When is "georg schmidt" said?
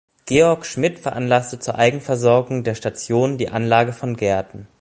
0.25-0.97